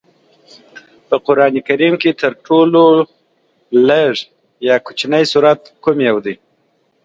[1.07, 2.81] په قرآن کریم کې تر ټولو
[3.87, 6.35] لوږد سورت کوم یو دی؟